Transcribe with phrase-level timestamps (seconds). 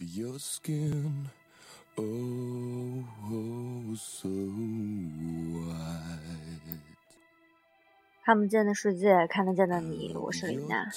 [0.00, 1.28] your skin.
[1.96, 6.18] Oh, oh so white.
[8.24, 10.90] 看不见的世界，看得见的你，我是李娜。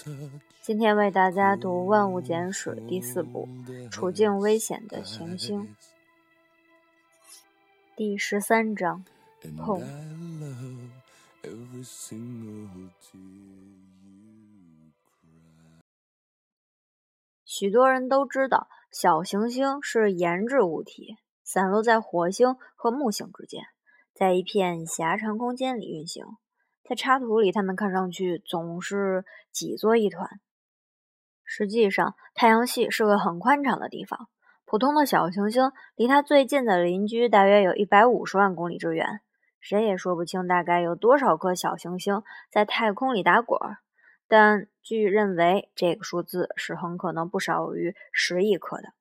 [0.62, 3.50] 今天为大家读《万物简史》第四部
[3.90, 5.64] 《处境危险的行星》
[7.96, 9.04] 第十三章
[9.58, 9.82] 《碰》。
[17.44, 23.62] 许多人都知道，小行星是研制物体，散落在火星和木星之间，
[24.14, 26.24] 在一片狭长空间里运行。
[26.82, 30.40] 在插图里，它们看上去总是挤作一团。
[31.44, 34.30] 实际上，太阳系是个很宽敞的地方。
[34.64, 39.20] 普通的小行星离它最近的邻居大约有一百五十万公里之远。
[39.60, 43.80] 谁也说不清大概有多少颗小行星在太空里打滚儿，
[44.28, 48.94] 但据认为，这个数字是很可能不少于十亿颗的。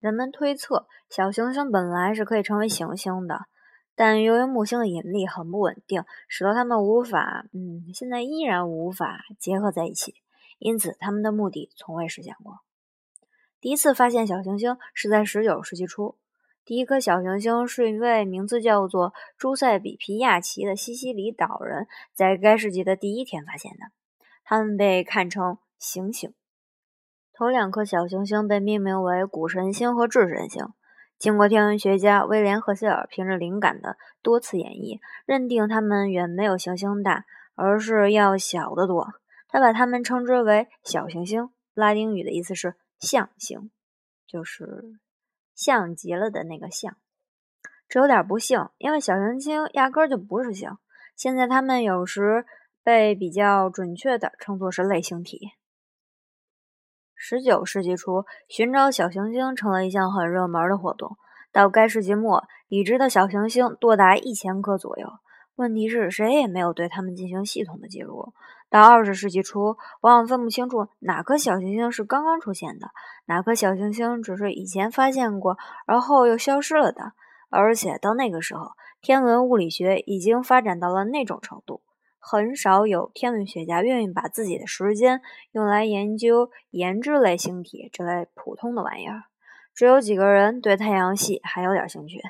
[0.00, 3.46] 人们推测，小行星本来是可以成为行星的，
[3.94, 10.14] 但由于木星的引力很不稳定，使得它们无法，嗯，现在依然无法结合在一起，
[10.58, 12.60] 因此他们的目的从未实现过。
[13.60, 16.16] 第一次发现小行星是在19世纪初，
[16.64, 23.92] 第一颗小行星是一位名字叫做朱塞比皮亚奇的西西里岛人在该世纪的第一天发现的。
[24.54, 26.34] 它们被看成行星。
[27.32, 30.66] 头两颗小行星被命名为谷神星和智神星。
[31.18, 39.14] 经过天文学家威廉·赫歇尔凭着灵感的多次演绎，认定它们远没有行星大，而是要小得多。
[39.48, 43.70] 他把它们称之为小行星，拉丁语的意思是象星，
[44.26, 44.98] 就是
[45.54, 46.94] 像极了的那个像。
[47.88, 50.76] 这有点不幸，因为小行星压根儿就不是星。
[51.16, 52.44] 现在它们有时
[52.84, 55.52] 被比较准确地称作是类星体。
[57.14, 61.16] 十九世纪初，寻找小行星成了一项很热门的活动。
[61.52, 65.06] 到该世纪末，已知的小行星多达一千颗左右。
[65.54, 68.32] 问题是，谁也没有对它们进行系统的记录。
[68.70, 72.88] 到二十世纪初，往往分不清楚哪颗小行星是刚刚出现的，
[73.26, 77.12] 哪颗小行星只是以前发现过，而后又消失了的。
[77.50, 78.70] 而且到那个时候，
[79.02, 81.82] 天文物理学已经发展到了那种程度，
[82.24, 89.24] 很少有天文学家愿意把自己的时间用来研究研制类星体这类普通的玩意儿。
[89.74, 92.20] 只有几个人对太阳系还有点兴趣，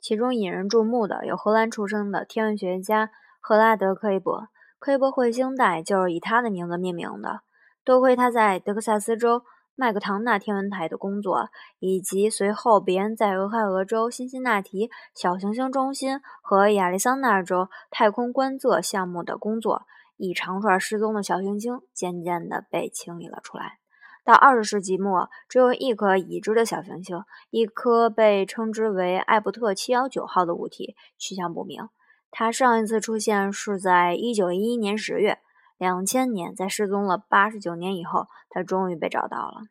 [0.00, 3.10] 其中引人注目的有荷兰出生的天文学家
[3.40, 4.48] 赫拉德·克伊伯，
[4.78, 7.42] 克伊伯彗星带就是以他的名字命名的。
[7.84, 9.42] 多亏他在德克萨斯州
[9.76, 11.48] 麦克唐纳天文台的工作，
[11.80, 19.82] 以及随后别人在俄亥俄州辛辛那提小行星中心和亚利桑那州太空观测项目的工作，
[20.16, 23.78] 一长串失踪的小行星渐渐地被清理了出来。
[24.24, 31.88] 到二十世纪末，只有一颗已知的小行星，一颗被称之为艾伯特七幺九号的物体，去向不明。
[32.30, 35.40] 它上一次出现是在一九一一年十月。
[35.78, 39.62] 两千年，在失踪了八十九年以后，他终于被找到了。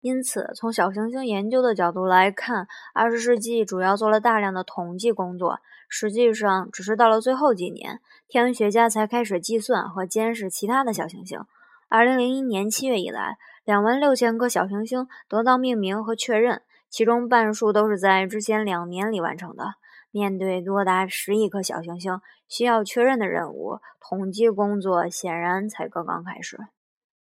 [0.00, 5.58] 因此，从小行星研究的角度来看，二十世纪主要做了大量的统计工作。
[5.88, 11.40] 实际上，只是到了最后几年，天文学家才开始计算和监视其他的小行星。
[11.88, 19.74] 二零零一年七月以来，两万六千颗小行星得到命名和确认，其中半数都是在之前两年里完成的。
[20.10, 26.58] 面对多达十亿颗小行星需要确认的任务，统计工作显然才刚刚开始。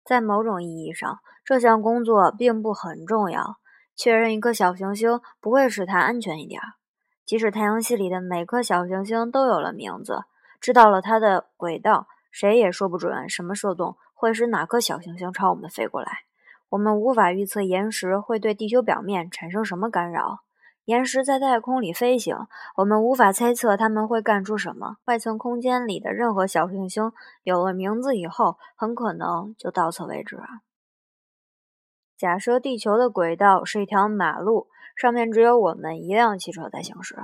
[0.06, 3.58] 在某种意义上，这项工作并不很重要。
[3.96, 6.68] 确认一颗小行星不会使它安全一点儿。
[7.26, 10.22] 即使太阳系里的每颗小行星都有了名字，
[10.62, 16.20] 知道了它的轨道，谁也说不准什么受动会使哪颗小行星朝我们飞过来。
[16.70, 20.44] 我们无法预测岩石会对地球表面产生什么干扰。
[20.90, 22.36] 岩石在太空里飞行，
[22.78, 24.96] 我们无法猜测它们会干出什么。
[25.06, 27.12] 外层空间里的任何小行星
[27.44, 30.66] 有了名字以后，很可能就到此为止啊。
[32.18, 34.66] 假设地球的轨道是一条马路，
[34.96, 37.16] 上面只有我们一辆汽车在行驶，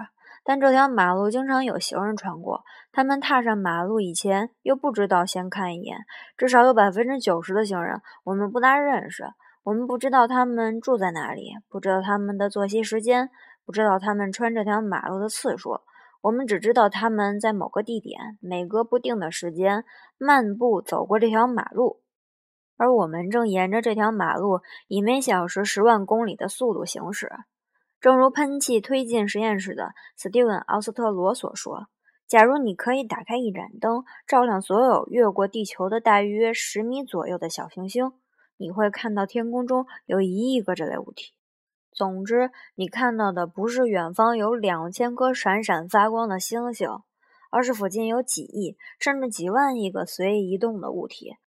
[0.43, 2.63] 但这条马路经常有行人穿过。
[2.91, 5.97] 他们踏上马路以前又不知道先看一眼，
[6.37, 9.23] 至少有百分之九十的行人我们不大认识。
[9.63, 13.31] 我们不知道他们住在哪里，不知道他们的作息时间。
[13.65, 15.81] 不知道他们穿这条马路的次数，
[16.21, 19.83] 我们只知道他们在某个地点每隔不定的时间
[20.17, 22.01] 漫步走过这条马路，
[22.77, 27.31] 而我们正沿着这条马路以每小时十万公里的速度行驶。
[28.01, 31.87] 正如喷气推进实验室的斯蒂文·奥斯特罗所说
[32.27, 38.11] ：“假如你可以打开一盏灯，照亮所有越过地球的大约十米左右的小行星，
[38.57, 41.34] 你会看到天空中有一亿个这类物体。
[41.95, 46.89] 总之，你看到的不是远方有两千颗闪闪发光的星星，
[47.49, 51.37] 而是附近有几亿甚至几万亿个随意移动的物体，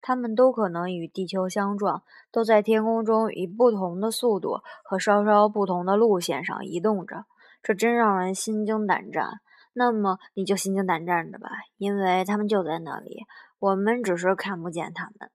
[0.00, 2.02] 它们都可能与地球相撞，
[2.32, 7.26] 都在天空中以不同的速度和稍稍不同的路线上移动着。
[7.62, 9.28] 这真让人心惊胆战。
[9.74, 13.26] 那么你就心惊胆战着吧，因为它们就在那里，
[13.58, 15.30] 我们只是看不见它们。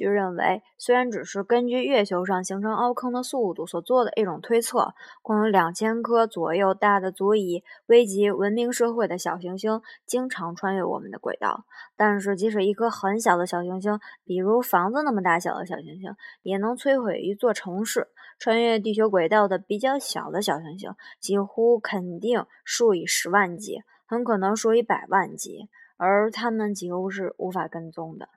[0.00, 11.66] 据认为，虽然只是根据月球上形成凹坑的速度所做的一种推测，共有两千颗左右大的足以危及文明社会的小行星经常穿越我们的轨道。
[11.96, 18.08] 但是，即使一颗很小的小行星，比如房子那么大小的小行星，也能摧毁一座城市。
[18.38, 25.68] 穿越地球轨道的比较小的小行星，几乎肯定数以十万计，很可能数以百万计，
[25.98, 28.30] 而它们几乎是无法跟踪的。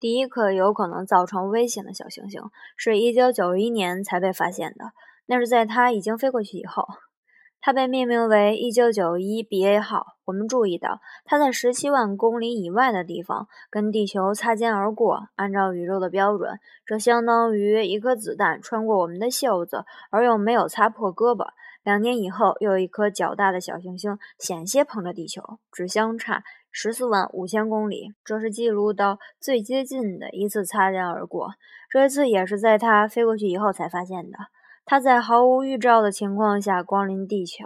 [0.00, 2.40] 第一颗有可能造成危险的小行星
[2.76, 4.92] 是1991年才被发现的，
[5.26, 6.86] 那是在它已经飞过去以后。
[7.60, 10.06] 它被命名为1991 BA 号。
[10.26, 15.28] 我们注意到，它在17万公里以外的地方跟地球擦肩而过。
[15.34, 21.48] 按照宇宙的标准，这相当于一颗子弹穿过我们的袖子，而又没有擦破胳膊。
[21.82, 26.44] 两年以后，又有一颗较大的小行星险些碰着地球，只相差。
[26.70, 31.50] 十四万五千公里，这是记录到最接近的一次擦肩而过。
[31.90, 34.38] 这一次也是在它飞过去以后才发现的。
[34.84, 37.64] 它在毫无预兆的情况下光临地球。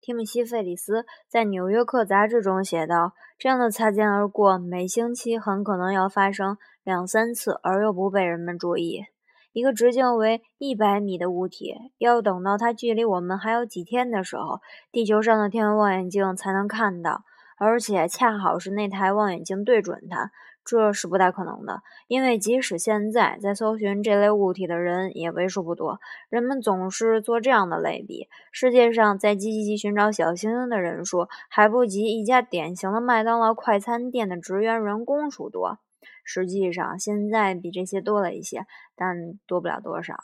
[0.00, 9.04] 提姆西·费里斯在《纽约客》杂志中写道：“这样的擦肩而过，每星期很可能要发生两三次，而又不被人们注意。
[9.52, 14.60] 一个直径为一百米的物体，要等到它距离我们还有几天的时候，
[14.90, 17.24] 地球上的天文望远镜才能看到。”
[17.60, 20.32] 而且恰好是那台望远镜对准它，
[20.64, 26.00] 这是不太可能的，因为即使现在在搜寻这类物体的人也为数不多。
[26.30, 35.80] 人们总是做这样的类比：世界上在积极寻找小行星的人数，还不及一家典型的麦当劳快餐店的职员人工数多。
[36.24, 38.64] 实际上，现在比这些多了一些，
[38.96, 40.16] 但多不了多少。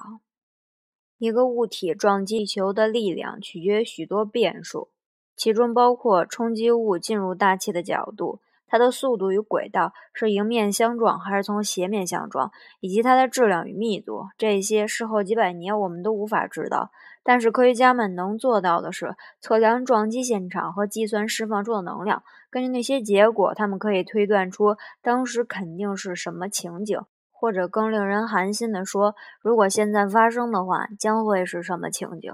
[1.19, 4.89] 一个物体撞击地球的力量取决于许多变数。
[5.37, 12.51] 其中包括冲击物进入大气的角度、它的速度与轨道是迎面相撞还是从斜面相撞，
[12.81, 14.27] 以及它的质量与密度。
[14.37, 16.91] 这些事后几百年我们都无法知道，
[17.23, 22.23] 但是科学家们能做到的是测量撞击现场和计算释放出的能量。
[22.51, 26.99] 根据那些结果，他们可以推断出当时肯定是什么情景，
[27.31, 32.33] 或者更令人寒心地说，如果现在发生的话，将会是什么情景。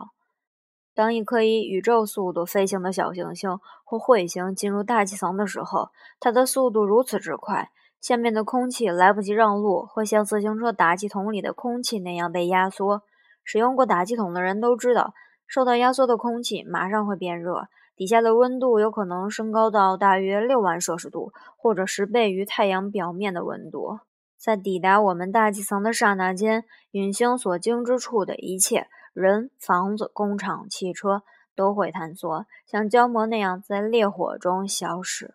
[0.95, 5.89] 当一颗以宇宙速度飞行的小行星或彗星进入大气层的时候，
[6.21, 13.03] 它的速度如此之快，下面的空气来不及让路，会像自行车打气筒里的空气那样被压缩。
[13.45, 15.15] 使用过打气筒的人都知道，
[15.47, 23.99] 受到压缩的空气马上会变热，底下的温度有可能升高到大约六万摄氏度，或者十倍于太阳表面的温度。
[24.39, 28.89] 在抵达我们大气层的刹那间，陨星所经之处的一切。
[29.13, 31.23] 人、房子、工厂、汽车
[31.55, 35.35] 都会坍缩，像胶膜那样在烈火中消失。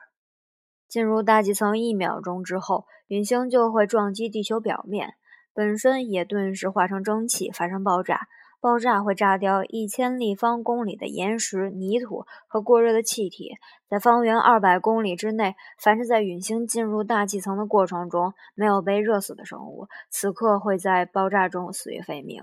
[0.87, 5.15] 进入大气层一秒钟之后，陨星就会撞击地球表面，
[5.53, 8.27] 本身也顿时化成蒸汽，发生爆炸。
[8.59, 13.51] 爆炸会炸掉一千立方公里的岩石、泥土和过热的气体。
[13.87, 22.41] 在方圆二百公里之内，凡是在陨星进入大气层的过程中没有被热死的生物，此刻会在爆炸中死于非命。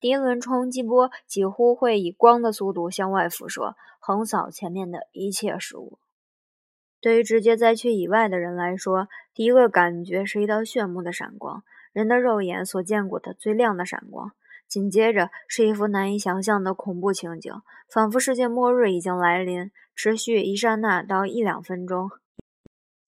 [0.00, 5.98] 第一轮冲击波几乎会以光的速度向外辐射，横扫前面的一切事物。
[7.00, 14.32] 对于直接灾区以外的人来说，第一个感觉是一道炫目的闪光，人的肉眼所见过的最亮的闪光。
[14.66, 17.52] 紧接着是一幅难以想象的恐怖情景，
[17.88, 22.10] 仿佛世界末日已经来临，持续一刹那到一两分钟。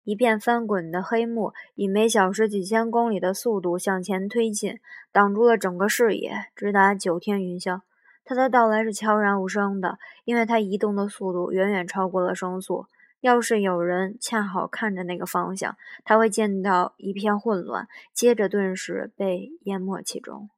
[0.06, 4.78] 一片翻滚的黑幕以每小时几千公里的速度向前推进，
[5.10, 7.80] 挡住了整个视野，直达九天云霄。
[8.24, 12.86] 它的到来是悄然无声的，因为它移动的速度远远超过了声速。
[13.20, 20.48] 要是有人恰好看着那个方向，他会见到一片混乱，接着顿时被淹没其中。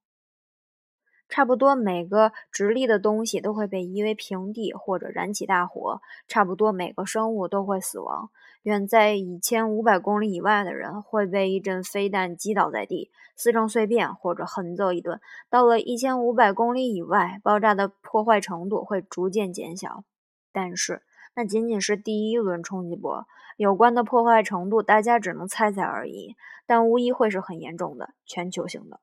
[1.29, 6.01] 差不多每个直立的东西都会被夷为平地，或者燃起大火。
[6.27, 8.31] 差不多每个生物都会死亡。
[8.63, 15.21] 远在一千五百公里以外的人会被一阵飞弹击倒在地，撕成碎片，或者狠揍一顿。
[15.49, 20.05] 到了一千五百公里以外，爆炸的破坏程度会逐渐减小。
[20.53, 21.03] 但是，
[21.35, 26.35] 那仅仅是第一轮冲击波，有关的破坏程度大家只能猜猜而已，
[26.67, 28.99] 但无疑会是很严重的，全球性的。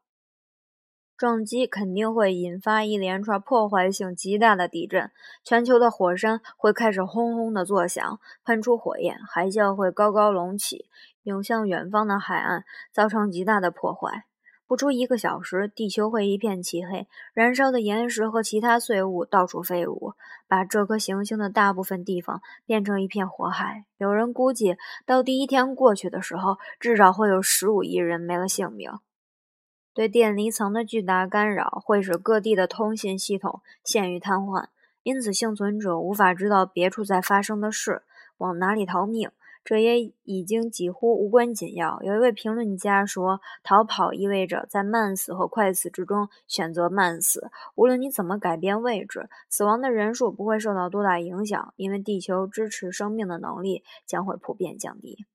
[1.17, 5.11] 撞击肯定会引发一连串破坏性极大的地震，
[5.43, 10.89] 全球的火山会开始轰轰的作响，喷出火焰，海啸会高高隆起，
[11.23, 14.25] 涌向远方的海岸，造成极大的破坏。
[14.67, 20.13] 不出一个小时，地球会一片漆黑，燃烧的岩石和其他碎物到处飞舞，
[20.47, 23.85] 把这颗行星的大部分地方变成一片火海。
[23.97, 28.91] 有人估计，到第一天过去的时候，至少会有十五亿人没了性命。
[29.95, 34.65] 对电离层的巨大干扰会使各地的通信系统陷于瘫痪，
[35.03, 38.03] 因此幸存者无法知道别处在发生的事，
[38.39, 39.31] 往哪里逃命。
[39.63, 41.99] 这也已经几乎无关紧要。
[42.03, 47.49] 有一位评论家说：“逃跑意味着在慢死和快死之中选择慢死。
[47.73, 55.25] 无论你怎么改变位置，死亡的人数不会受到多大影响，因为地球支持生命的能力将会普遍降低。”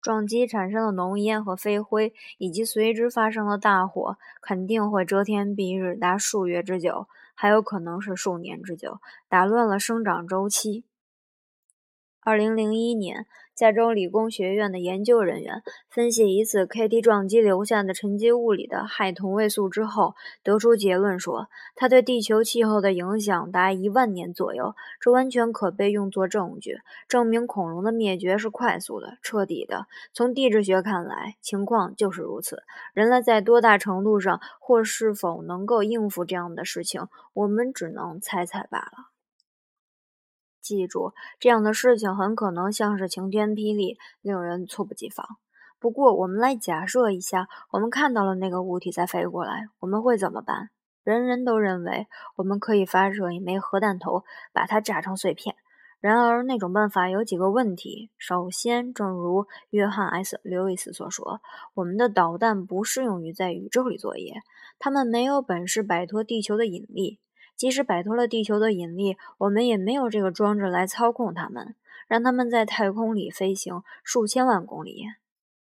[0.00, 10.84] 撞击产生的浓烟和飞灰，以及随之发生的大火，肯定会遮天蔽日达数月之久，还有可能是数年之久，打乱了生长周期。
[12.28, 13.24] 二零零一年。
[13.54, 24.76] 加州理工学院的研究人员分析一次 KT 撞击留下的沉积物里的氦同位素之后，得出结论说，它对地球气候的影响达一万年左右。
[25.00, 29.86] 这完全可被用作证据，证明恐龙的灭绝是快速的、彻底的。
[30.12, 32.62] 从地质学看来，情况就是如此。
[32.92, 39.17] 人类在多大程度上或是否能够应付这样的事情，我们只能猜猜罢了。
[40.60, 45.26] 记住，这样的事情很可能像是晴天霹雳，令人猝不及防。
[45.80, 50.70] 不过，我们来假设一下，我们看到了那个物体在飞过来，我们会怎么办？
[51.04, 55.54] 人人都认为我们可以发射一枚核弹头，把它炸成碎片。
[56.00, 58.10] 然而，那种办法有几个问题。
[58.18, 61.40] 首先，正如约翰 ·S· 刘易斯所说，
[61.74, 64.42] 我们的导弹不适用于在宇宙里作业，
[64.78, 67.18] 它们没有本事摆脱地球的引力。
[67.58, 71.74] 即使摆脱了地球的引力，我们也没有这个装置来操控它们，
[72.06, 75.06] 让它们在太空里飞行数千万公里。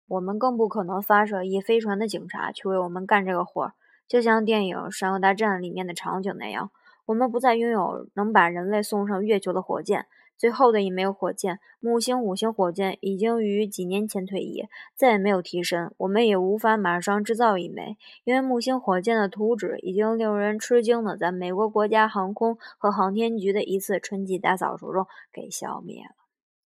[0.07, 3.73] 我们更不可能发射一飞船的警察去为我们干这个活儿，
[4.07, 6.69] 就像电影《山河大战》里面的场景那样。
[7.07, 10.05] 我们不再拥有能把人类送上月球的火箭。
[10.41, 15.93] 最后的一枚火箭——木星五型火箭，已经于几年前退役，再也没有替身。
[15.97, 26.15] 我们也无法马上制造一枚，因为木星火箭的图纸已经令人吃惊的在美国国家航空和航天局的一次春季大扫除中给消灭了。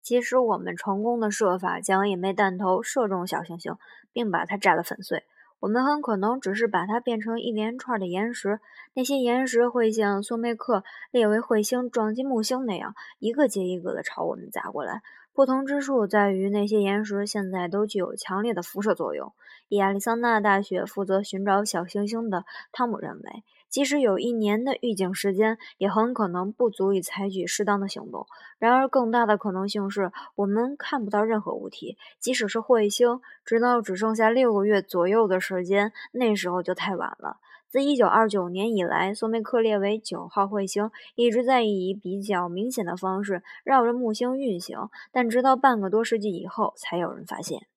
[0.01, 3.78] 即使我们成功的设法将一枚弹头射中小行星，
[4.12, 5.24] 并把它炸得粉碎。
[5.62, 8.60] 我们很可能只是把它变成一连串的岩石，
[8.96, 15.03] 那些岩石会像苏梅克列维彗星撞击木星那样，一个接一个的朝我们砸过来。
[15.34, 19.34] 不同之处在于，那些岩石现在都具有强烈的辐射作用。
[19.70, 23.44] 亚利桑那大学负责寻找小行星的汤姆认为。
[23.72, 28.28] 即使有一年的预警时间，也很可能不足以采取适当的行动。
[28.60, 37.38] 然而，更大的可能性是我们看不到任何物体，即使是彗星，直到只剩下六个月左右的时间，那时候就太晚了。
[37.70, 47.71] 自1929年以来，索梅克列为九号彗星一直在以比较明显的方式绕着木星运行，但直到半个多世纪以后，才有人发现。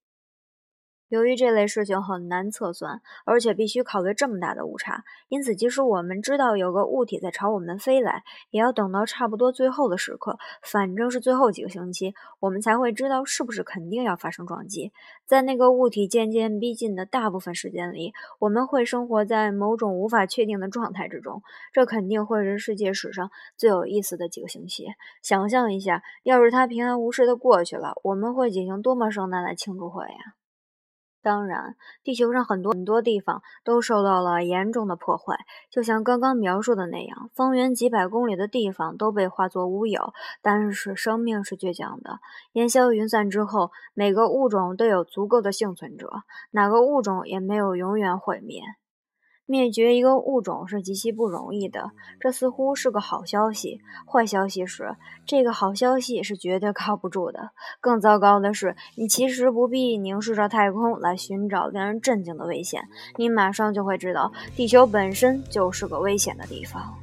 [1.08, 14.92] 由于这类事情很难测算，而且必须考虑这么大的误差，因此即使我们知道有个物体在朝我们飞来，也要等到差不多最后的时刻，反正是最后几个星期，我们才会知道是不是肯定要发生撞击。
[15.26, 21.42] 在那个物体渐渐逼近的大部分时间里，我们会生活在某种无法确定的状态之中。
[21.72, 24.86] 这肯定会是世界史上最有意思的几个星期。
[25.22, 30.34] 想象一下，要是它平安无事的过去了，我们会举行多么盛大的庆祝会呀！
[31.24, 35.34] 当然，地球上很多很多地方都受到了严重的破坏，
[35.70, 40.12] 就像刚刚描述的那样，方圆几百公里的地方都被化作乌有。
[40.42, 42.20] 但是，生命是倔强的，
[42.52, 46.10] 烟消云散之后，每个物种都有足够的幸存者，
[46.50, 48.60] 哪个物种也没有永远毁灭。
[49.46, 53.80] 灭绝一个物种是极其不容易的，这似乎是个好消息。
[54.06, 54.96] 坏消息是，
[55.26, 57.50] 这个好消息是绝对靠不住的。
[57.80, 66.94] 更糟糕的是，你其实不必凝视着太空来寻找令人震惊的危险，你马上就会知道，地球本身就是个危险的地方。